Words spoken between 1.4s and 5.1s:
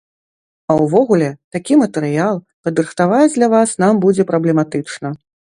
такі матэрыял падрыхтаваць для вас нам будзе праблематычна.